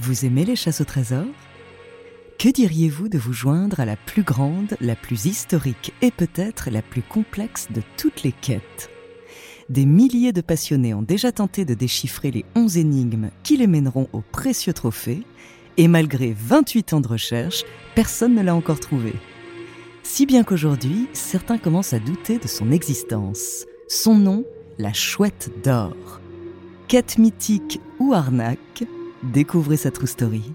Vous 0.00 0.24
aimez 0.24 0.44
les 0.44 0.54
chasses 0.54 0.80
au 0.80 0.84
trésor? 0.84 1.26
Que 2.38 2.48
diriez-vous 2.48 3.08
de 3.08 3.18
vous 3.18 3.32
joindre 3.32 3.80
à 3.80 3.84
la 3.84 3.96
plus 3.96 4.22
grande, 4.22 4.76
la 4.80 4.94
plus 4.94 5.26
historique 5.26 5.92
et 6.02 6.12
peut-être 6.12 6.70
la 6.70 6.82
plus 6.82 7.02
complexe 7.02 7.66
de 7.74 7.82
toutes 7.96 8.22
les 8.22 8.30
quêtes? 8.30 8.90
Des 9.68 9.86
milliers 9.86 10.32
de 10.32 10.40
passionnés 10.40 10.94
ont 10.94 11.02
déjà 11.02 11.32
tenté 11.32 11.64
de 11.64 11.74
déchiffrer 11.74 12.30
les 12.30 12.44
11 12.54 12.78
énigmes 12.78 13.30
qui 13.42 13.56
les 13.56 13.66
mèneront 13.66 14.08
au 14.12 14.20
précieux 14.20 14.72
trophée, 14.72 15.24
et 15.76 15.88
malgré 15.88 16.32
28 16.32 16.92
ans 16.92 17.00
de 17.00 17.08
recherche, 17.08 17.64
personne 17.96 18.36
ne 18.36 18.42
l'a 18.42 18.54
encore 18.54 18.78
trouvé. 18.78 19.14
Si 20.04 20.26
bien 20.26 20.44
qu'aujourd'hui, 20.44 21.08
certains 21.12 21.58
commencent 21.58 21.92
à 21.92 21.98
douter 21.98 22.38
de 22.38 22.46
son 22.46 22.70
existence. 22.70 23.66
Son 23.88 24.14
nom, 24.14 24.44
la 24.78 24.92
chouette 24.92 25.50
d'or. 25.64 26.20
Quête 26.86 27.18
mythique 27.18 27.80
ou 27.98 28.14
arnaque 28.14 28.84
Découvrez 29.22 29.76
sa 29.76 29.90
true 29.90 30.06
story. 30.06 30.54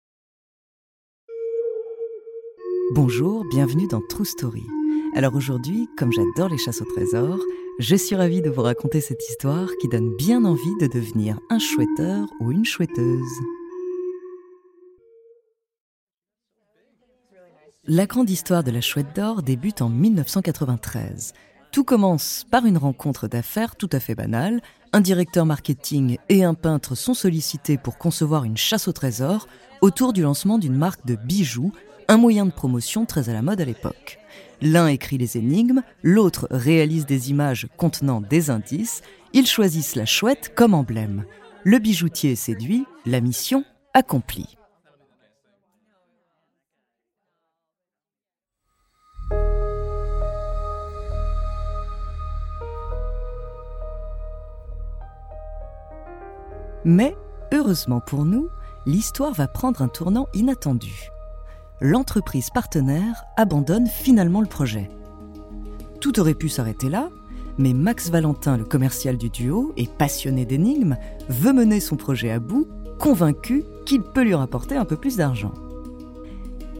Bonjour, 2.93 3.45
bienvenue 3.45 3.87
dans 3.87 4.01
True 4.01 4.25
Story. 4.25 4.65
Alors 5.15 5.33
aujourd'hui, 5.33 5.87
comme 5.97 6.11
j'adore 6.11 6.49
les 6.49 6.57
chasses 6.57 6.81
au 6.81 6.85
trésor, 6.85 7.39
je 7.79 7.95
suis 7.95 8.17
ravie 8.17 8.41
de 8.41 8.49
vous 8.49 8.63
raconter 8.63 8.99
cette 8.99 9.23
histoire 9.29 9.69
qui 9.79 9.87
donne 9.87 10.13
bien 10.17 10.43
envie 10.43 10.75
de 10.81 10.87
devenir 10.87 11.39
un 11.49 11.57
chouetteur 11.57 12.27
ou 12.41 12.51
une 12.51 12.65
chouetteuse. 12.65 13.39
La 17.85 18.07
grande 18.07 18.29
histoire 18.29 18.61
de 18.61 18.71
la 18.71 18.81
chouette 18.81 19.15
d'or 19.15 19.41
débute 19.41 19.81
en 19.81 19.87
1993. 19.87 21.31
Tout 21.71 21.85
commence 21.85 22.45
par 22.51 22.65
une 22.65 22.77
rencontre 22.77 23.29
d'affaires 23.29 23.77
tout 23.77 23.89
à 23.93 24.01
fait 24.01 24.15
banale. 24.15 24.61
Un 24.91 24.99
directeur 24.99 25.45
marketing 25.45 26.17
et 26.27 26.43
un 26.43 26.55
peintre 26.55 26.95
sont 26.95 27.13
sollicités 27.13 27.77
pour 27.77 27.97
concevoir 27.97 28.43
une 28.43 28.57
chasse 28.57 28.89
au 28.89 28.91
trésor 28.91 29.47
autour 29.79 30.11
du 30.11 30.23
lancement 30.23 30.57
d'une 30.57 30.75
marque 30.75 31.05
de 31.05 31.15
bijoux, 31.15 31.71
un 32.11 32.17
moyen 32.17 32.45
de 32.45 32.51
promotion 32.51 33.05
très 33.05 33.29
à 33.29 33.33
la 33.33 33.41
mode 33.41 33.61
à 33.61 33.65
l'époque. 33.65 34.19
L'un 34.61 34.87
écrit 34.87 35.17
les 35.17 35.37
énigmes, 35.37 35.81
l'autre 36.03 36.45
réalise 36.51 37.05
des 37.05 37.29
images 37.31 37.69
contenant 37.77 38.19
des 38.19 38.49
indices. 38.49 39.01
Ils 39.31 39.47
choisissent 39.47 39.95
la 39.95 40.05
chouette 40.05 40.51
comme 40.53 40.73
emblème. 40.73 41.23
Le 41.63 41.79
bijoutier 41.79 42.33
est 42.33 42.35
séduit, 42.35 42.85
la 43.05 43.21
mission 43.21 43.63
accomplie. 43.93 44.57
Mais, 56.83 57.15
heureusement 57.53 58.01
pour 58.01 58.25
nous, 58.25 58.49
l'histoire 58.85 59.31
va 59.31 59.47
prendre 59.47 59.81
un 59.81 59.87
tournant 59.87 60.27
inattendu. 60.33 61.09
L'entreprise 61.81 62.49
partenaire 62.51 63.23
abandonne 63.37 63.87
finalement 63.87 64.41
le 64.41 64.47
projet. 64.47 64.89
Tout 65.99 66.19
aurait 66.19 66.35
pu 66.35 66.47
s'arrêter 66.47 66.89
là, 66.89 67.09
mais 67.57 67.73
Max 67.73 68.09
Valentin, 68.09 68.57
le 68.57 68.63
commercial 68.63 69.17
du 69.17 69.29
duo 69.29 69.73
et 69.77 69.87
passionné 69.87 70.45
d'énigmes, 70.45 70.95
veut 71.29 71.53
mener 71.53 71.79
son 71.79 71.95
projet 71.95 72.31
à 72.31 72.39
bout, 72.39 72.67
convaincu 72.99 73.63
qu'il 73.85 74.03
peut 74.03 74.23
lui 74.23 74.35
rapporter 74.35 74.75
un 74.75 74.85
peu 74.85 74.95
plus 74.95 75.17
d'argent. 75.17 75.53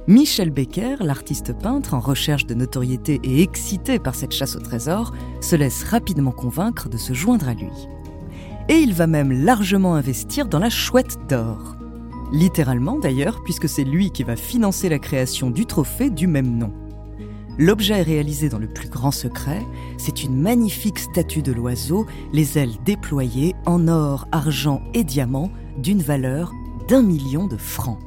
Michel 0.07 0.51
Becker, 0.51 0.97
l'artiste 0.99 1.57
peintre 1.57 1.93
en 1.93 1.99
recherche 1.99 2.45
de 2.45 2.53
notoriété 2.53 3.19
et 3.23 3.41
excité 3.41 3.99
par 3.99 4.15
cette 4.15 4.31
chasse 4.31 4.55
au 4.55 4.59
trésor, 4.59 5.13
se 5.41 5.55
laisse 5.55 5.83
rapidement 5.83 6.31
convaincre 6.31 6.89
de 6.89 6.97
se 6.97 7.13
joindre 7.13 7.49
à 7.49 7.53
lui 7.53 7.71
et 8.69 8.77
il 8.77 8.93
va 8.93 9.07
même 9.07 9.31
largement 9.31 9.95
investir 9.95 10.47
dans 10.47 10.59
la 10.59 10.69
chouette 10.69 11.17
d'or. 11.27 11.75
Littéralement 12.31 12.97
d'ailleurs, 12.97 13.43
puisque 13.43 13.67
c'est 13.67 13.83
lui 13.83 14.11
qui 14.11 14.23
va 14.23 14.35
financer 14.35 14.89
la 14.89 14.99
création 14.99 15.49
du 15.49 15.65
trophée 15.65 16.09
du 16.09 16.27
même 16.27 16.57
nom. 16.57 16.73
L'objet 17.57 17.99
est 17.99 18.03
réalisé 18.03 18.47
dans 18.47 18.59
le 18.59 18.67
plus 18.67 18.89
grand 18.89 19.11
secret, 19.11 19.61
c'est 19.97 20.23
une 20.23 20.39
magnifique 20.39 20.99
statue 20.99 21.41
de 21.41 21.51
l'oiseau, 21.51 22.05
les 22.31 22.57
ailes 22.57 22.77
déployées 22.85 23.55
en 23.65 23.87
or, 23.87 24.27
argent 24.31 24.81
et 24.93 25.03
diamant, 25.03 25.51
d'une 25.77 26.01
valeur 26.01 26.53
d'un 26.87 27.01
million 27.01 27.47
de 27.47 27.57
francs. 27.57 27.99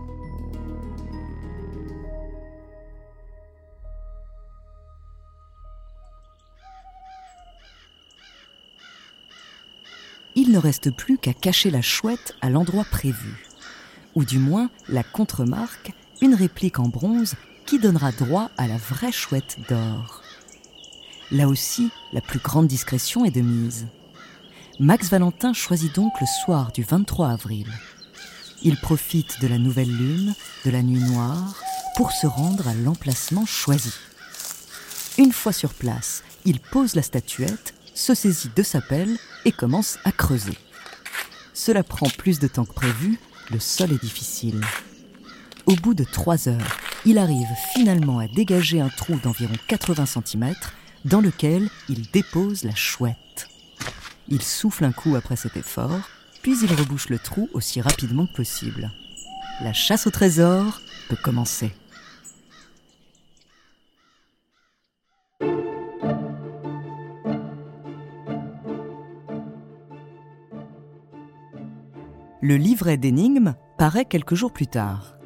il 10.36 10.52
ne 10.52 10.58
reste 10.58 10.90
plus 10.90 11.16
qu'à 11.16 11.32
cacher 11.32 11.70
la 11.70 11.82
chouette 11.82 12.34
à 12.42 12.50
l'endroit 12.50 12.84
prévu. 12.84 13.53
Ou 14.14 14.24
du 14.24 14.38
moins 14.38 14.70
la 14.88 15.02
contremarque, 15.02 15.92
une 16.20 16.34
réplique 16.34 16.78
en 16.78 16.88
bronze 16.88 17.34
qui 17.66 17.78
donnera 17.78 18.12
droit 18.12 18.50
à 18.56 18.66
la 18.66 18.76
vraie 18.76 19.12
chouette 19.12 19.58
d'or. 19.68 20.22
Là 21.30 21.48
aussi, 21.48 21.90
la 22.12 22.20
plus 22.20 22.38
grande 22.38 22.66
discrétion 22.66 23.24
est 23.24 23.30
de 23.30 23.40
mise. 23.40 23.86
Max 24.78 25.08
Valentin 25.08 25.52
choisit 25.52 25.94
donc 25.94 26.12
le 26.20 26.26
soir 26.26 26.72
du 26.72 26.82
23 26.82 27.30
avril. 27.30 27.66
Il 28.62 28.76
profite 28.76 29.40
de 29.40 29.46
la 29.46 29.58
nouvelle 29.58 29.90
lune, 29.90 30.34
de 30.64 30.70
la 30.70 30.82
nuit 30.82 31.02
noire, 31.02 31.62
pour 31.96 32.12
se 32.12 32.26
rendre 32.26 32.66
à 32.68 32.74
l'emplacement 32.74 33.46
choisi. 33.46 33.92
Une 35.18 35.32
fois 35.32 35.52
sur 35.52 35.72
place, 35.74 36.24
il 36.44 36.60
pose 36.60 36.94
la 36.94 37.02
statuette, 37.02 37.74
se 37.94 38.14
saisit 38.14 38.50
de 38.54 38.62
sa 38.62 38.80
pelle 38.80 39.16
et 39.44 39.52
commence 39.52 39.98
à 40.04 40.12
creuser. 40.12 40.58
Cela 41.52 41.84
prend 41.84 42.08
plus 42.08 42.40
de 42.40 42.48
temps 42.48 42.64
que 42.64 42.74
prévu, 42.74 43.20
le 43.50 43.60
sol 43.60 43.92
est 43.92 44.00
difficile. 44.00 44.60
Au 45.66 45.74
bout 45.76 45.94
de 45.94 46.04
trois 46.04 46.48
heures, 46.48 46.78
il 47.06 47.18
arrive 47.18 47.48
finalement 47.74 48.18
à 48.18 48.28
dégager 48.28 48.80
un 48.80 48.88
trou 48.88 49.18
d'environ 49.22 49.54
80 49.68 50.06
cm 50.06 50.54
dans 51.04 51.20
lequel 51.20 51.68
il 51.88 52.10
dépose 52.10 52.64
la 52.64 52.74
chouette. 52.74 53.48
Il 54.28 54.42
souffle 54.42 54.84
un 54.84 54.92
coup 54.92 55.16
après 55.16 55.36
cet 55.36 55.56
effort, 55.56 56.08
puis 56.42 56.56
il 56.62 56.72
rebouche 56.72 57.08
le 57.08 57.18
trou 57.18 57.48
aussi 57.52 57.80
rapidement 57.80 58.26
que 58.26 58.36
possible. 58.36 58.90
La 59.62 59.72
chasse 59.72 60.06
au 60.06 60.10
trésor 60.10 60.80
peut 61.08 61.16
commencer. 61.16 61.72
Le 72.44 72.58
livret 72.58 72.98
d'énigmes 72.98 73.54
paraît 73.78 74.04
quelques 74.04 74.34
jours 74.34 74.52
plus 74.52 74.66
tard. 74.66 75.16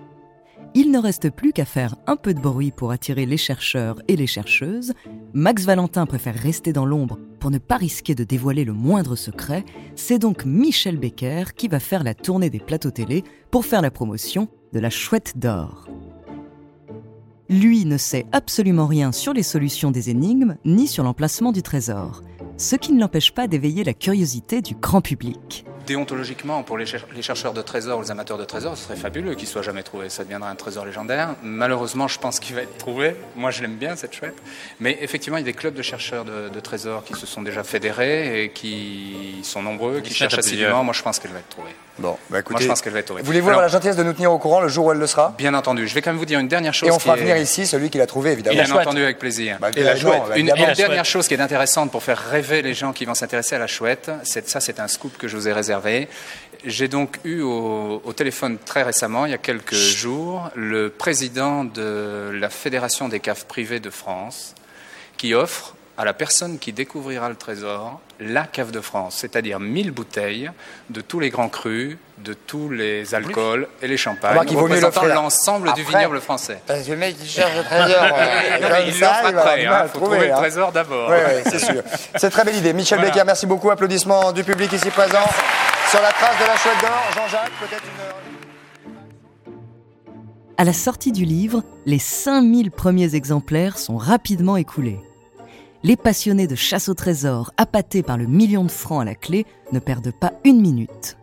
Il 0.77 0.93
ne 0.93 1.01
reste 1.01 1.31
plus 1.31 1.53
qu'à 1.53 1.65
faire 1.65 1.97
un 2.07 2.15
peu 2.15 2.33
de 2.33 2.39
bruit 2.39 2.71
pour 2.71 2.93
attirer 2.93 3.27
les 3.27 3.37
chercheurs 3.37 4.01
et 4.07 4.15
les 4.15 4.29
chercheuses. 4.29 4.93
Max 5.33 5.65
Valentin 5.65 6.07
préfère 6.07 6.37
rester 6.37 6.73
dans 6.73 6.87
l'ombre 6.87 7.19
pour 7.41 7.51
ne 7.51 7.59
pas 7.59 7.77
risquer 7.77 8.15
de 8.15 8.23
dévoiler 8.23 8.65
le 8.65 8.73
moindre 8.73 9.17
secret. 9.17 9.65
C'est 9.97 10.21
donc 10.21 10.45
Michel 10.45 10.97
Becker 10.97 11.47
qui 11.57 11.67
va 11.67 11.81
faire 11.81 12.05
la 12.05 12.15
tournée 12.15 12.51
des 12.51 12.61
plateaux 12.61 12.93
télé 12.93 13.25
pour 13.51 13.65
faire 13.65 13.83
la 13.83 13.91
promotion 13.91 14.47
de 14.73 14.79
la 14.79 14.89
chouette 14.89 15.33
d'or. 15.39 15.89
Lui 17.49 17.85
ne 17.85 17.97
sait 17.97 18.27
absolument 18.31 18.87
rien 18.87 19.11
sur 19.11 19.33
les 19.33 19.43
solutions 19.43 19.91
des 19.91 20.09
énigmes 20.09 20.55
ni 20.65 20.87
sur 20.87 21.03
l'emplacement 21.03 21.51
du 21.51 21.65
trésor, 21.65 22.23
ce 22.59 22.77
qui 22.77 22.93
ne 22.93 23.01
l'empêche 23.01 23.33
pas 23.33 23.49
d'éveiller 23.49 23.83
la 23.83 23.95
curiosité 23.95 24.63
du 24.63 24.77
grand 24.77 25.01
public 25.01 25.65
déontologiquement, 25.89 26.63
pour 26.63 26.77
les, 26.77 26.85
chercheurs 27.23 27.55
de 27.55 27.63
trésors, 27.63 28.03
les 28.03 28.11
amateurs 28.11 28.37
de 28.37 28.45
trésors, 28.45 28.77
ce 28.77 28.85
serait 28.85 28.97
fabuleux 28.97 29.35
qu'il 29.35 29.49
soit 29.49 29.63
jamais 29.63 29.83
trouvé. 29.83 30.11
Ça 30.11 30.23
deviendrait 30.23 30.51
un 30.51 30.55
trésor 30.55 30.85
légendaire. 30.85 31.31
Malheureusement, 31.43 32.09
je 32.09 32.19
pense 32.19 32.41
qu'il 32.41 32.55
va 32.55 32.63
être 32.63 32.77
trouvé. 32.77 33.17
Moi, 33.37 33.51
je 33.51 33.63
l'aime 33.63 33.77
bien, 33.77 33.97
cette 33.97 34.15
chouette. 34.15 34.37
Mais 34.81 34.99
effectivement, 35.01 35.39
il 35.39 35.41
y 35.41 35.45
a 35.45 35.47
des 35.47 35.55
clubs 35.55 35.75
de 35.75 35.83
chercheurs 35.83 36.25
de, 36.27 36.61
trésors 36.61 37.05
qui 37.05 37.15
se 37.15 37.25
sont 37.25 37.41
déjà 37.41 37.65
fédérés 37.65 38.43
et 38.43 38.51
qui 38.51 39.41
sont 39.43 39.63
nombreux, 39.63 40.01
qui 40.01 40.13
cherchent 40.13 40.39
assidûment. 40.39 40.85
Moi, 40.85 40.93
je 40.93 41.03
pense 41.03 41.19
qu'elle 41.19 41.33
va 41.33 41.39
être 41.39 41.49
trouvée. 41.49 41.75
Bon, 41.99 42.17
bah 42.31 42.39
écoutez, 42.39 42.53
Moi, 42.53 42.61
je 42.61 42.69
pense 42.69 42.81
qu'elle 42.81 42.93
va 42.93 43.01
être 43.01 43.07
trouvée. 43.07 43.23
Voulez-vous 43.23 43.49
avoir 43.49 43.63
la 43.63 43.69
gentillesse 43.69 43.97
de 43.97 44.05
nous 44.05 44.13
tenir 44.13 44.31
au 44.31 44.39
courant 44.39 44.61
le 44.61 44.69
jour 44.69 44.87
où 44.87 44.93
elle 44.93 44.99
le 44.99 45.07
sera? 45.07 45.35
Bien 45.37 45.55
entendu. 45.55 45.89
Je 45.89 45.95
vais 45.95 46.03
quand 46.03 46.11
même 46.11 46.19
vous 46.19 46.27
dire 46.27 46.39
une 46.39 46.47
dernière 46.47 46.75
chose. 46.75 46.89
Et 46.89 46.93
on 46.93 46.99
fera 46.99 47.17
venir 47.17 47.37
ici 47.37 47.67
celui 47.67 47.91
qui 47.91 47.99
l'a 47.99 48.07
trouvé, 48.07 48.33
évidemment. 48.33 48.63
Bien 48.63 48.71
entendu, 48.73 49.03
avec 49.03 49.19
plaisir. 49.19 49.57
Bah, 49.61 49.71
et 49.75 49.83
la 49.83 49.97
chouette. 49.97 50.23
Une, 50.37 50.53
une 50.55 50.75
dernière 50.75 51.05
chose 51.05 51.27
qui 51.27 51.35
est 51.35 51.41
intéressante 51.41 51.91
pour 51.91 52.03
faire 52.03 52.19
rêver 52.31 52.63
les 52.63 52.75
gens 52.75 52.93
qui 52.93 53.05
vont 53.05 53.15
s'intéresser 53.15 53.57
à 53.57 53.59
la 53.59 53.67
chouette, 53.67 54.11
ça, 54.23 54.61
c'est 54.61 54.81
un 54.81 54.89
scoop 54.89 55.17
que 55.17 55.27
je 55.27 55.37
vous 55.37 55.49
ai 55.49 55.53
réservé. 55.53 55.78
J'ai 56.65 56.89
donc 56.89 57.19
eu 57.25 57.41
au, 57.41 58.13
téléphone 58.17 58.59
très 58.59 58.83
récemment, 58.83 59.27
il 59.27 59.31
y 59.31 59.35
a 59.35 59.39
quelques 59.39 59.75
jours, 59.75 60.51
le 60.55 60.91
président 60.91 61.65
de 61.65 62.31
la 62.35 62.51
Fédération 62.51 63.09
des 63.09 63.21
caves 63.21 63.47
privées 63.47 63.81
de 63.81 63.91
France 63.91 64.55
qui 65.17 65.35
offre 65.35 65.75
à 65.97 66.05
la 66.05 66.15
personne 66.15 66.59
qui 66.59 66.73
découvrira 66.73 67.29
le 67.29 67.35
trésor 67.35 68.01
la 68.21 68.45
cave 68.45 68.71
de 68.71 68.81
France, 68.81 69.17
c'est-à-dire 69.19 69.61
1000 69.61 69.91
bouteilles 69.91 70.51
de 70.91 71.01
tous 71.01 71.21
les 71.21 71.31
grands 71.31 71.49
crus, 71.49 71.97
de 72.19 72.35
tous 72.35 72.71
les 72.71 73.15
alcools 73.15 73.69
et 73.83 73.89
les 73.89 73.97
champagnes, 73.97 74.39
représentant 74.57 75.05
l'ensemble 75.05 75.73
du 75.75 75.83
vignoble 75.83 76.21
français. 76.21 76.61
Parce 76.67 76.83
que 76.83 76.93
le 76.93 76.97
mec, 76.97 77.17
il 77.21 77.29
cherche 77.29 77.57
le 77.57 77.63
trésor. 77.63 78.05
il 78.87 79.01
l'offre 79.01 79.27
après, 79.27 79.63
il 79.63 79.69
faut 79.69 79.99
trouver 79.99 80.19
le 80.27 80.33
hein. 80.33 80.37
trésor 80.37 80.73
d'abord. 80.73 81.11
Oui, 81.11 81.17
oui, 81.17 81.43
c'est 81.51 81.59
sûr. 81.59 81.83
C'est 82.17 82.31
très 82.31 82.45
belle 82.45 82.57
idée. 82.57 82.73
Michel 82.73 83.01
Becker, 83.01 83.25
merci 83.25 83.47
beaucoup. 83.47 83.71
Applaudissements 83.71 84.33
du 84.33 84.45
public 84.45 84.73
ici 84.73 84.91
présent. 84.91 85.27
Sur 85.91 86.03
la 86.03 86.13
trace 86.13 86.39
de 86.39 86.47
la 86.47 86.57
chouette 86.57 86.81
d'or, 86.83 87.13
Jean-Jacques, 87.15 87.53
peut-être 87.61 87.85
une... 89.47 89.53
À 90.59 90.65
la 90.65 90.75
sortie 90.75 91.13
du 91.13 91.25
livre, 91.25 91.63
les 91.87 91.99
5000 91.99 92.71
premiers 92.71 93.15
exemplaires 93.15 93.79
sont 93.79 93.97
rapidement 93.97 94.59
écoulés. 94.59 95.01
Les 95.83 95.97
passionnés 95.97 96.47
de 96.47 96.57
chasse 96.57 96.91
au 96.91 96.95
trésor, 96.95 97.53
appâtés 97.57 98.03
par 98.03 98.19
le 98.19 98.27
million 98.27 98.65
de 98.65 98.71
francs 98.71 99.01
à 99.01 99.07
la 99.07 99.15
clé, 99.15 99.47
ne 99.73 99.79
perdent 99.79 100.13
pas 100.13 100.35
une 100.45 100.61
minute. 100.61 101.17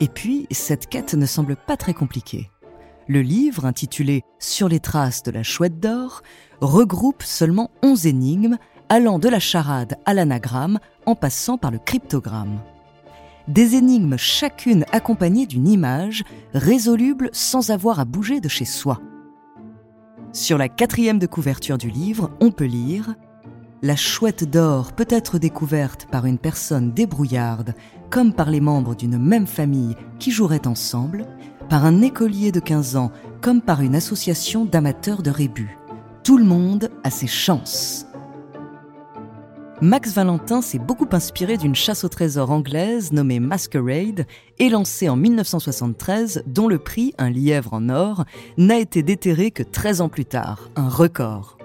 Et 0.00 0.08
puis, 0.08 0.48
cette 0.50 0.88
quête 0.88 1.14
ne 1.14 1.26
semble 1.26 1.54
pas 1.54 1.76
très 1.76 1.94
compliquée. 1.94 2.50
Le 3.06 3.22
livre, 3.22 3.64
intitulé 3.64 4.22
Sur 4.40 4.68
les 4.68 4.80
traces 4.80 5.22
de 5.22 5.30
la 5.30 5.44
chouette 5.44 5.78
d'or, 5.78 6.22
regroupe 6.60 7.22
seulement 7.22 7.70
11 7.84 8.08
énigmes, 8.08 8.58
allant 8.88 9.20
de 9.20 9.28
la 9.28 9.38
charade 9.38 9.98
à 10.04 10.14
l'anagramme 10.14 10.80
en 11.06 11.14
passant 11.14 11.58
par 11.58 11.70
le 11.70 11.78
cryptogramme 11.78 12.58
des 13.48 13.74
énigmes 13.74 14.16
chacune 14.16 14.84
accompagnées 14.92 15.46
d'une 15.46 15.68
image, 15.68 16.24
résoluble 16.54 17.30
sans 17.32 17.70
avoir 17.70 18.00
à 18.00 18.04
bouger 18.04 18.40
de 18.40 18.48
chez 18.48 18.64
soi. 18.64 19.00
Sur 20.32 20.58
la 20.58 20.68
quatrième 20.68 21.18
de 21.18 21.26
couverture 21.26 21.78
du 21.78 21.90
livre, 21.90 22.30
on 22.40 22.50
peut 22.50 22.64
lire 22.64 23.14
La 23.82 23.96
chouette 23.96 24.50
d'or 24.50 24.92
peut 24.92 25.06
être 25.08 25.38
découverte 25.38 26.06
par 26.10 26.26
une 26.26 26.38
personne 26.38 26.92
débrouillarde, 26.92 27.74
comme 28.10 28.32
par 28.32 28.50
les 28.50 28.60
membres 28.60 28.96
d'une 28.96 29.18
même 29.18 29.46
famille 29.46 29.94
qui 30.18 30.30
joueraient 30.30 30.66
ensemble, 30.66 31.26
par 31.68 31.84
un 31.84 32.02
écolier 32.02 32.50
de 32.50 32.60
15 32.60 32.96
ans, 32.96 33.12
comme 33.40 33.60
par 33.60 33.80
une 33.80 33.94
association 33.94 34.64
d'amateurs 34.64 35.22
de 35.22 35.30
rébus. 35.30 35.78
Tout 36.24 36.38
le 36.38 36.44
monde 36.44 36.90
a 37.04 37.10
ses 37.10 37.26
chances. 37.26 38.06
Max 39.84 40.14
Valentin 40.14 40.62
s'est 40.62 40.78
beaucoup 40.78 41.08
inspiré 41.12 41.58
d'une 41.58 41.74
chasse 41.74 42.04
au 42.04 42.08
trésor 42.08 42.50
anglaise 42.50 43.12
nommée 43.12 43.38
Masquerade 43.38 44.26
et 44.58 44.70
lancée 44.70 45.10
en 45.10 45.16
1973, 45.16 46.42
dont 46.46 46.68
le 46.68 46.78
prix, 46.78 47.12
un 47.18 47.28
lièvre 47.28 47.74
en 47.74 47.90
or, 47.90 48.24
n'a 48.56 48.78
été 48.78 49.02
déterré 49.02 49.50
que 49.50 49.62
13 49.62 50.00
ans 50.00 50.08
plus 50.08 50.24
tard, 50.24 50.70
un 50.74 50.88
record. 50.88 51.58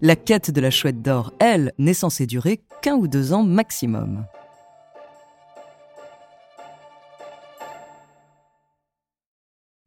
La 0.00 0.16
quête 0.16 0.50
de 0.50 0.62
la 0.62 0.70
chouette 0.70 1.02
d'or, 1.02 1.34
elle, 1.40 1.74
n'est 1.76 1.92
censée 1.92 2.24
durer 2.24 2.62
qu'un 2.80 2.94
ou 2.94 3.06
deux 3.06 3.34
ans 3.34 3.42
maximum. 3.44 4.24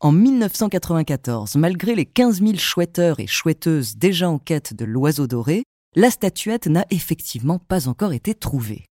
En 0.01 0.11
1994, 0.11 1.55
malgré 1.55 1.95
les 1.95 2.05
15 2.05 2.43
000 2.43 2.57
chouetteurs 2.57 3.19
et 3.19 3.25
chouetteuses 3.25 3.97
déjà 3.97 4.29
en 4.29 4.37
quête 4.37 4.75
de 4.75 4.85
l'oiseau 4.85 5.25
doré, 5.25 5.63
la 5.95 6.09
statuette 6.09 6.67
n'a 6.67 6.85
effectivement 6.89 7.59
pas 7.59 7.87
encore 7.87 8.13
été 8.13 8.33
trouvée. 8.33 8.85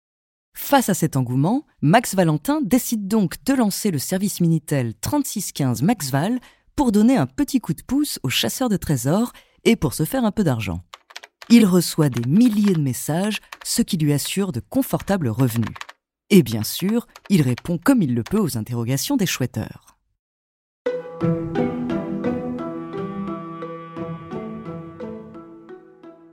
Face 0.55 0.89
à 0.89 0.93
cet 0.93 1.15
engouement, 1.15 1.65
Max 1.81 2.15
Valentin 2.15 2.59
décide 2.61 3.07
donc 3.07 3.43
de 3.45 3.53
lancer 3.53 3.91
le 3.91 3.99
service 3.99 4.41
Minitel 4.41 4.93
3615 4.99 5.81
Maxval 5.81 6.39
pour 6.75 6.91
donner 6.91 7.15
un 7.15 7.27
petit 7.27 7.61
coup 7.61 7.73
de 7.73 7.81
pouce 7.81 8.19
aux 8.23 8.29
chasseurs 8.29 8.69
de 8.69 8.77
trésors 8.77 9.31
et 9.63 9.75
pour 9.75 9.93
se 9.93 10.03
faire 10.03 10.25
un 10.25 10.31
peu 10.31 10.43
d'argent. 10.43 10.81
Il 11.49 11.65
reçoit 11.65 12.09
des 12.09 12.27
milliers 12.29 12.73
de 12.73 12.81
messages, 12.81 13.39
ce 13.63 13.81
qui 13.81 13.97
lui 13.97 14.13
assure 14.13 14.51
de 14.51 14.59
confortables 14.59 15.29
revenus. 15.29 15.73
Et 16.29 16.43
bien 16.43 16.63
sûr, 16.63 17.07
il 17.29 17.41
répond 17.41 17.79
comme 17.83 18.01
il 18.01 18.13
le 18.13 18.23
peut 18.23 18.39
aux 18.39 18.57
interrogations 18.57 19.17
des 19.17 19.25
chouetteurs. 19.25 19.97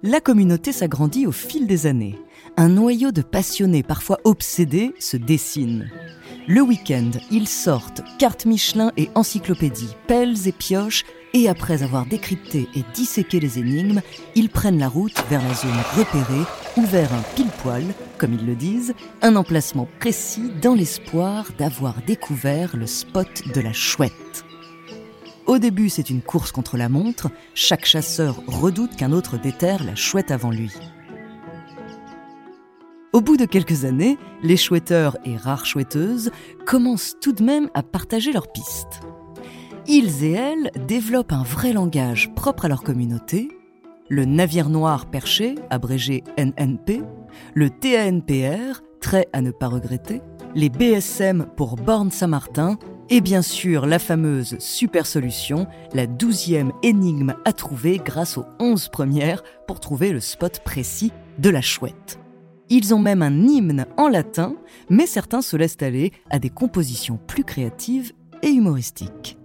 La 0.07 0.21
communauté 0.21 0.71
s'agrandit 0.71 1.27
au 1.27 1.33
fil 1.33 1.67
des 1.67 1.87
années. 1.87 2.19
Un 2.57 2.69
noyau 2.69 3.11
de 3.11 3.23
passionnés, 3.23 3.83
parfois 3.83 4.19
obsédés, 4.25 4.95
se 5.01 5.17
dessine. 5.17 5.91
Le 6.47 6.61
week-end, 6.61 7.11
ils 7.33 7.49
sortent 7.49 8.03
cartes 8.19 8.47
Michelin 8.47 8.93
et 8.97 9.11
encyclopédies, 9.17 9.97
pelles 10.07 10.47
et 10.47 10.53
pioches, 10.53 11.05
et 11.35 11.49
après 11.49 11.83
avoir 11.83 12.07
décrypté 12.07 12.69
et 12.77 12.85
disséqué 12.95 13.41
les 13.41 13.59
énigmes, 13.59 14.01
ils 14.37 14.49
prennent 14.49 14.79
la 14.79 14.89
route 14.89 15.23
vers 15.29 15.43
la 15.43 15.55
zone 15.55 15.71
repérée 15.97 16.47
ou 16.77 16.83
vers 16.87 17.13
un 17.13 17.23
pile-poil, 17.35 17.85
comme 18.17 18.33
ils 18.33 18.47
le 18.47 18.55
disent, 18.55 18.95
un 19.23 19.35
emplacement 19.35 19.89
précis 19.99 20.53
dans 20.63 20.75
l'espoir 20.75 21.49
d'avoir 21.59 21.97
découvert 22.07 22.77
le 22.77 22.87
spot 22.87 23.43
de 23.53 23.61
la 23.61 23.73
chouette. 23.73 24.46
Au 25.47 25.59
début, 25.59 25.89
c'est 25.89 26.11
une 26.11 26.23
course 26.23 26.51
contre 26.51 26.77
la 26.77 26.89
montre. 26.89 27.31
Chaque 27.55 27.85
chasseur 27.85 28.43
redoute 28.49 28.97
qu'un 28.97 29.13
autre 29.13 29.39
déterre 29.39 29.85
la 29.85 29.95
chouette 29.95 30.33
avant 30.33 30.51
lui. 30.51 30.73
Au 33.13 33.21
bout 33.21 33.37
de 33.37 33.45
quelques 33.45 33.85
années, 33.85 34.19
les 34.43 34.57
chouetteurs 34.57 35.17
et 35.25 35.37
rares 35.37 35.65
chouetteuses 35.65 36.33
commencent 36.67 37.15
tout 37.21 37.33
de 37.33 37.45
même 37.45 37.71
à 37.75 37.83
partager 37.83 38.33
leurs 38.33 38.51
pistes. 38.51 39.01
Ils 39.87 40.25
et 40.25 40.33
elles 40.33 40.71
développent 40.87 41.33
un 41.33 41.45
vrai 41.45 41.73
langage 41.73 42.35
propre 42.35 42.65
à 42.65 42.69
leur 42.69 42.83
communauté, 42.83 43.49
le 44.09 44.25
navire 44.25 44.69
noir 44.69 45.07
perché, 45.07 45.55
abrégé 45.71 46.25
NNP, 46.37 47.03
le 47.55 47.71
TANPR, 47.71 48.83
trait 49.01 49.29
à 49.33 49.41
ne 49.43 49.53
pas 49.53 49.69
regretter, 49.69 50.23
les 50.57 50.71
BSM 50.71 51.47
pour 51.57 51.77
Borne 51.77 52.11
Saint-Martin, 52.11 52.79
et 53.09 53.21
bien 53.21 53.43
sûr, 53.43 53.87
la 53.87 53.99
fameuse 53.99 54.57
super 54.59 55.07
solution, 55.07 55.67
la 55.93 56.07
douzième 56.07 56.73
énigme 56.83 57.35
à 57.45 57.53
trouver 57.53 57.99
grâce 57.99 58.37
aux 58.37 58.47
onze 58.59 58.89
premières 58.89 59.43
pour 59.67 59.81
trouver 59.81 60.13
le 60.13 60.21
spot 60.21 60.61
précis 60.65 61.13
de 61.39 61.51
la 61.51 61.61
chouette. 61.61 62.19
Ils 62.69 62.95
ont 62.95 62.99
même 62.99 63.23
un 63.23 63.47
hymne 63.47 63.87
en 63.97 64.09
latin, 64.09 64.57
mais 64.91 65.07
certains 65.07 65.43
se 65.43 65.57
laissent 65.57 65.83
aller 65.83 66.13
à 66.31 66.41
des 66.41 66.51
compositions 66.51 67.19
plus 67.29 67.45
créatives 67.45 68.13
et 68.43 68.51
humoristiques. 68.51 69.39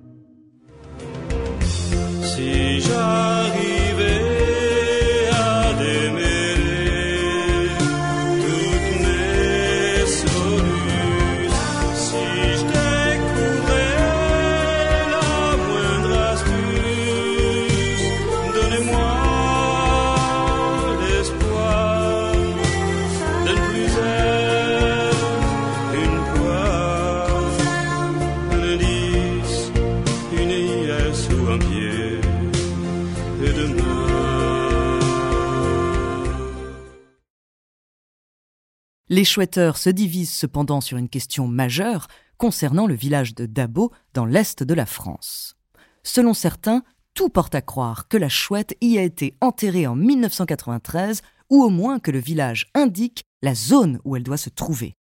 Les 39.11 39.25
chouetteurs 39.25 39.75
se 39.75 39.89
divisent 39.89 40.31
cependant 40.31 40.79
sur 40.79 40.97
une 40.97 41.09
question 41.09 41.45
majeure 41.45 42.07
concernant 42.37 42.87
le 42.87 42.93
village 42.93 43.35
de 43.35 43.45
Dabo 43.45 43.91
dans 44.13 44.25
l'est 44.25 44.63
de 44.63 44.73
la 44.73 44.85
France. 44.85 45.57
Selon 46.01 46.33
certains, 46.33 46.81
tout 47.13 47.27
porte 47.27 47.53
à 47.53 47.61
croire 47.61 48.07
que 48.07 48.15
la 48.15 48.29
chouette 48.29 48.77
y 48.79 48.97
a 48.97 49.01
été 49.01 49.35
enterrée 49.41 49.85
en 49.85 49.97
1993 49.97 51.23
ou 51.49 51.61
au 51.61 51.69
moins 51.69 51.99
que 51.99 52.09
le 52.09 52.19
village 52.19 52.67
indique 52.73 53.25
la 53.41 53.53
zone 53.53 53.99
où 54.05 54.15
elle 54.15 54.23
doit 54.23 54.37
se 54.37 54.49
trouver. 54.49 54.95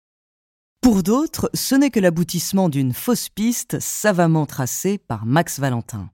Pour 0.80 1.04
d'autres, 1.04 1.50
ce 1.54 1.76
n'est 1.76 1.92
que 1.92 2.00
l'aboutissement 2.00 2.70
d'une 2.70 2.94
fausse 2.94 3.28
piste 3.28 3.78
savamment 3.82 4.46
tracée 4.46 5.00
par 5.00 5.26
Max 5.26 5.60
Valentin. 5.60 6.10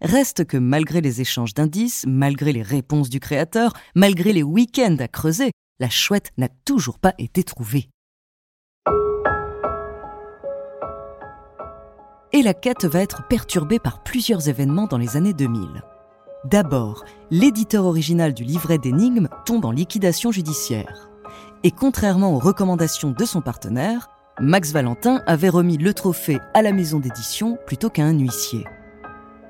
Reste 0.00 0.46
que 0.46 0.56
malgré 0.56 1.00
les 1.00 1.20
échanges 1.20 1.54
d'indices, 1.54 2.06
malgré 2.08 2.52
les 2.52 2.62
réponses 2.62 3.08
du 3.08 3.20
créateur, 3.20 3.72
malgré 3.94 4.32
les 4.32 4.42
week-ends 4.42 4.96
à 4.98 5.06
creuser, 5.06 5.52
la 5.80 5.88
chouette 5.88 6.30
n'a 6.36 6.48
toujours 6.64 6.98
pas 6.98 7.14
été 7.18 7.44
trouvée. 7.44 7.88
Et 12.32 12.42
la 12.42 12.52
quête 12.52 12.84
va 12.84 13.00
être 13.00 13.26
perturbée 13.28 13.78
par 13.78 14.02
plusieurs 14.02 14.48
événements 14.48 14.86
dans 14.86 14.98
les 14.98 15.16
années 15.16 15.32
2000. 15.32 15.82
D'abord, 16.44 17.04
l'éditeur 17.30 17.84
original 17.84 18.34
du 18.34 18.44
livret 18.44 18.78
d'énigmes 18.78 19.28
tombe 19.46 19.64
en 19.64 19.70
liquidation 19.70 20.30
judiciaire. 20.30 21.10
Et 21.62 21.70
contrairement 21.70 22.34
aux 22.34 22.38
recommandations 22.38 23.12
de 23.12 23.24
son 23.24 23.40
partenaire, 23.40 24.08
Max 24.40 24.72
Valentin 24.72 25.22
avait 25.26 25.48
remis 25.48 25.78
le 25.78 25.94
trophée 25.94 26.38
à 26.54 26.62
la 26.62 26.72
maison 26.72 26.98
d'édition 26.98 27.56
plutôt 27.66 27.88
qu'à 27.88 28.04
un 28.04 28.18
huissier. 28.18 28.64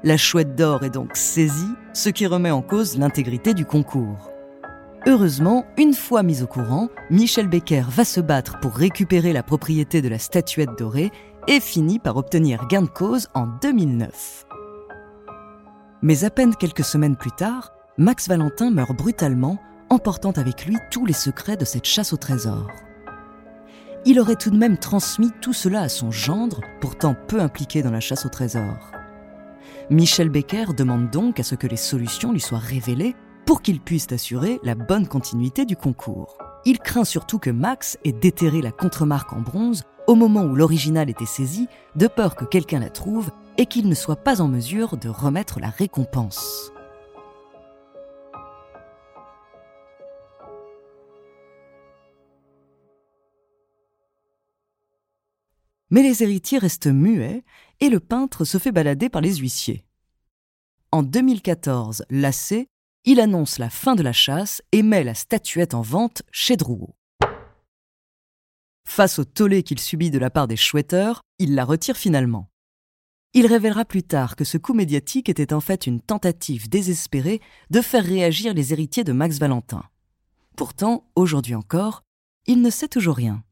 La 0.04 0.16
chouette 0.16 0.54
d'or 0.54 0.84
est 0.84 0.90
donc 0.90 1.16
saisie, 1.16 1.74
ce 1.92 2.10
qui 2.10 2.26
remet 2.26 2.50
en 2.50 2.62
cause 2.62 2.96
l'intégrité 2.96 3.54
du 3.54 3.64
concours. 3.64 4.30
Heureusement, 5.06 5.64
une 5.76 5.94
fois 5.94 6.22
mis 6.22 6.42
au 6.42 6.46
courant, 6.46 6.88
Michel 7.10 7.48
Becker 7.48 7.84
va 7.88 8.04
se 8.04 8.20
battre 8.20 8.58
pour 8.60 8.74
récupérer 8.74 9.32
la 9.32 9.42
propriété 9.42 10.02
de 10.02 10.08
la 10.08 10.18
statuette 10.18 10.76
dorée 10.76 11.12
et 11.46 11.60
finit 11.60 11.98
par 11.98 12.16
obtenir 12.16 12.66
gain 12.66 12.82
de 12.82 12.88
cause 12.88 13.28
en 13.34 13.46
2009. 13.46 14.46
Mais 16.02 16.24
à 16.24 16.30
peine 16.30 16.54
quelques 16.54 16.84
semaines 16.84 17.16
plus 17.16 17.30
tard, 17.30 17.72
Max 17.96 18.28
Valentin 18.28 18.70
meurt 18.70 18.96
brutalement, 18.96 19.58
emportant 19.88 20.32
avec 20.32 20.66
lui 20.66 20.76
tous 20.90 21.06
les 21.06 21.12
secrets 21.12 21.56
de 21.56 21.64
cette 21.64 21.86
chasse 21.86 22.12
au 22.12 22.16
trésor. 22.16 22.68
Il 24.04 24.20
aurait 24.20 24.36
tout 24.36 24.50
de 24.50 24.58
même 24.58 24.78
transmis 24.78 25.30
tout 25.40 25.52
cela 25.52 25.82
à 25.82 25.88
son 25.88 26.10
gendre, 26.10 26.60
pourtant 26.80 27.14
peu 27.14 27.40
impliqué 27.40 27.82
dans 27.82 27.90
la 27.90 28.00
chasse 28.00 28.26
au 28.26 28.28
trésor. 28.28 28.92
Michel 29.90 30.28
Becker 30.28 30.66
demande 30.76 31.10
donc 31.10 31.40
à 31.40 31.42
ce 31.42 31.54
que 31.54 31.66
les 31.66 31.76
solutions 31.76 32.32
lui 32.32 32.40
soient 32.40 32.58
révélées 32.58 33.16
pour 33.48 33.62
qu'il 33.62 33.80
puisse 33.80 34.12
assurer 34.12 34.60
la 34.62 34.74
bonne 34.74 35.08
continuité 35.08 35.64
du 35.64 35.74
concours. 35.74 36.36
Il 36.66 36.80
craint 36.80 37.06
surtout 37.06 37.38
que 37.38 37.48
Max 37.48 37.96
ait 38.04 38.12
déterré 38.12 38.60
la 38.60 38.72
contremarque 38.72 39.32
en 39.32 39.40
bronze 39.40 39.84
au 40.06 40.16
moment 40.16 40.42
où 40.42 40.54
l'original 40.54 41.08
était 41.08 41.24
saisi, 41.24 41.66
de 41.96 42.08
peur 42.08 42.36
que 42.36 42.44
quelqu'un 42.44 42.78
la 42.78 42.90
trouve 42.90 43.30
et 43.56 43.64
qu'il 43.64 43.88
ne 43.88 43.94
soit 43.94 44.22
pas 44.22 44.42
en 44.42 44.48
mesure 44.48 44.98
de 44.98 45.08
remettre 45.08 45.60
la 45.60 45.70
récompense. 45.70 46.72
Mais 55.88 56.02
les 56.02 56.22
héritiers 56.22 56.58
restent 56.58 56.86
muets 56.86 57.44
et 57.80 57.88
le 57.88 57.98
peintre 57.98 58.44
se 58.44 58.58
fait 58.58 58.72
balader 58.72 59.08
par 59.08 59.22
les 59.22 59.36
huissiers. 59.36 59.86
En 60.92 61.02
2014, 61.02 62.04
lassé, 62.10 62.68
il 63.10 63.20
annonce 63.20 63.58
la 63.58 63.70
fin 63.70 63.94
de 63.94 64.02
la 64.02 64.12
chasse 64.12 64.60
et 64.70 64.82
met 64.82 65.02
la 65.02 65.14
statuette 65.14 65.72
en 65.72 65.80
vente 65.80 66.20
chez 66.30 66.58
Drouot. 66.58 66.94
Face 68.86 69.18
au 69.18 69.24
tollé 69.24 69.62
qu'il 69.62 69.78
subit 69.78 70.10
de 70.10 70.18
la 70.18 70.28
part 70.28 70.46
des 70.46 70.58
chouetteurs, 70.58 71.22
il 71.38 71.54
la 71.54 71.64
retire 71.64 71.96
finalement. 71.96 72.50
Il 73.32 73.46
révélera 73.46 73.86
plus 73.86 74.02
tard 74.02 74.36
que 74.36 74.44
ce 74.44 74.58
coup 74.58 74.74
médiatique 74.74 75.30
était 75.30 75.54
en 75.54 75.60
fait 75.60 75.86
une 75.86 76.02
tentative 76.02 76.68
désespérée 76.68 77.40
de 77.70 77.80
faire 77.80 78.04
réagir 78.04 78.52
les 78.52 78.74
héritiers 78.74 79.04
de 79.04 79.12
Max 79.12 79.38
Valentin. 79.38 79.84
Pourtant, 80.54 81.08
aujourd'hui 81.16 81.54
encore, 81.54 82.02
il 82.46 82.60
ne 82.60 82.68
sait 82.68 82.88
toujours 82.88 83.16
rien. 83.16 83.42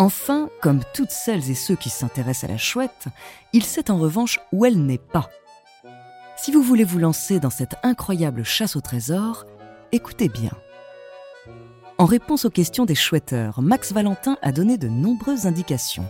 Enfin, 0.00 0.48
comme 0.62 0.80
toutes 0.94 1.10
celles 1.10 1.50
et 1.50 1.56
ceux 1.56 1.74
qui 1.74 1.90
s'intéressent 1.90 2.48
à 2.48 2.52
la 2.52 2.58
chouette, 2.58 3.06
il 3.52 3.64
sait 3.64 3.90
en 3.90 3.98
revanche 3.98 4.38
où 4.52 4.64
elle 4.64 4.86
n'est 4.86 4.96
pas. 4.96 5.28
Si 6.36 6.52
vous 6.52 6.62
voulez 6.62 6.84
vous 6.84 7.00
lancer 7.00 7.40
dans 7.40 7.50
cette 7.50 7.74
incroyable 7.82 8.44
chasse 8.44 8.76
au 8.76 8.80
trésor, 8.80 9.44
écoutez 9.90 10.28
bien. 10.28 10.52
En 11.98 12.04
réponse 12.04 12.44
aux 12.44 12.50
questions 12.50 12.84
des 12.84 12.94
chouetteurs, 12.94 13.60
Max 13.60 13.92
Valentin 13.92 14.38
a 14.40 14.52
donné 14.52 14.78
de 14.78 14.86
nombreuses 14.86 15.46
indications. 15.46 16.06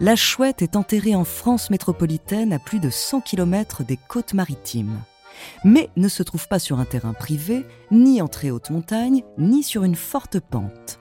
La 0.00 0.16
chouette 0.16 0.62
est 0.62 0.74
enterrée 0.74 1.14
en 1.14 1.24
France 1.24 1.70
métropolitaine 1.70 2.52
à 2.52 2.58
plus 2.58 2.80
de 2.80 2.90
100 2.90 3.20
km 3.20 3.84
des 3.84 3.98
côtes 4.08 4.34
maritimes, 4.34 5.00
mais 5.62 5.90
ne 5.94 6.08
se 6.08 6.24
trouve 6.24 6.48
pas 6.48 6.58
sur 6.58 6.80
un 6.80 6.86
terrain 6.86 7.12
privé, 7.12 7.64
ni 7.92 8.20
en 8.20 8.26
très 8.26 8.50
haute 8.50 8.70
montagne, 8.70 9.22
ni 9.38 9.62
sur 9.62 9.84
une 9.84 9.94
forte 9.94 10.40
pente. 10.40 10.99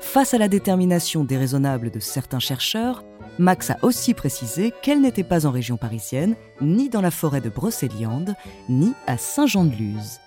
Face 0.00 0.34
à 0.34 0.38
la 0.38 0.48
détermination 0.48 1.24
déraisonnable 1.24 1.90
de 1.90 2.00
certains 2.00 2.40
chercheurs, 2.40 3.04
Max 3.38 3.70
a 3.70 3.76
aussi 3.82 4.12
précisé 4.12 4.72
qu'elle 4.82 5.00
n'était 5.00 5.22
pas 5.22 5.46
en 5.46 5.50
région 5.50 5.76
parisienne, 5.76 6.34
ni 6.60 6.88
dans 6.88 7.00
la 7.00 7.10
forêt 7.10 7.40
de 7.40 7.48
Brocéliande, 7.48 8.34
ni 8.68 8.92
à 9.06 9.16
Saint-Jean-de-Luz. 9.16 10.20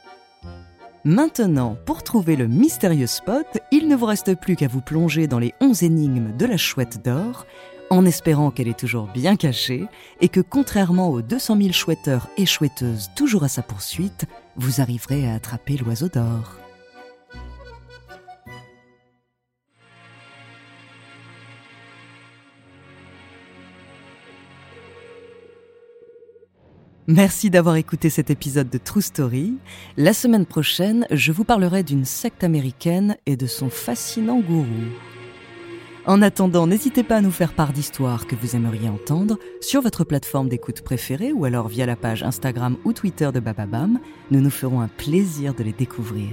Maintenant, 1.03 1.75
pour 1.86 2.01
trouver 2.01 2.38
le 2.38 2.48
mystérieux 2.48 3.08
spot, 3.08 3.46
il 3.72 3.89
ne 3.89 3.96
vous 3.96 4.06
reste 4.06 4.36
plus 4.36 4.56
qu'à 4.56 4.70
vous 4.70 4.80
plonger 4.80 5.27
dans 5.27 5.39
les 5.39 5.53
11 5.60 5.84
énigmes 5.84 6.38
de 6.38 6.46
la 6.46 6.58
chouette 6.58 7.03
d'or, 7.03 7.46
en 7.89 8.06
espérant 8.06 8.51
qu'elle 8.51 8.70
est 8.70 8.80
toujours 8.80 9.08
bien 9.08 9.36
cachée 9.36 9.86
et 10.22 10.30
que, 10.30 10.39
contrairement 10.39 11.10
aux 11.10 11.22
200 11.22 11.58
000 11.58 11.74
chouetteurs 11.74 12.30
et 12.38 12.46
chouetteuses 12.46 13.10
toujours 13.15 13.44
à 13.44 13.50
sa 13.50 13.62
poursuite, 13.63 14.25
vous 14.56 14.80
arriverez 14.80 15.30
à 15.30 15.34
attraper 15.34 15.75
l'oiseau 15.77 16.08
d'or. 16.08 16.62
Merci 27.07 27.50
d'avoir 27.50 27.75
écouté 27.75 28.10
cet 28.10 28.29
épisode 28.29 28.69
de 28.69 28.77
True 28.77 29.01
Story. 29.01 29.57
La 29.98 30.13
semaine 30.13 30.45
prochaine, 30.45 31.05
je 31.12 31.33
vous 31.33 31.43
parlerai 31.43 31.83
d'une 31.83 32.05
secte 32.05 32.45
américaine 32.45 33.17
et 33.25 33.36
de 33.36 33.45
son 33.45 33.69
fascinant 33.69 34.39
gourou. 34.39 34.65
En 36.05 36.22
attendant, 36.22 36.65
n'hésitez 36.65 37.03
pas 37.03 37.17
à 37.17 37.22
nous 37.22 37.31
faire 37.31 37.53
part 37.53 37.74
d'histoires 37.74 38.25
que 38.25 38.38
vous 38.38 38.55
aimeriez 38.55 38.88
entendre 38.88 39.38
sur 39.60 39.81
votre 39.81 40.05
plateforme 40.05 40.48
d'écoute 40.48 40.81
préférée 40.81 41.33
ou 41.33 41.43
alors 41.43 41.67
via 41.67 41.86
la 41.86 41.98
page 41.98 42.24
Instagram 42.24 42.77
ou 42.86 42.93
Twitter 42.93 43.31
de 43.33 43.41
Bababam. 43.41 44.00
Nous 44.31 44.39
nous 44.39 44.50
ferons 44.50 44.79
un 44.79 44.88
plaisir 44.88 45.53
de 45.53 45.63
les 45.63 45.74
découvrir. 45.74 46.29